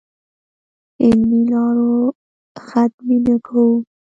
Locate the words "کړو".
3.45-3.67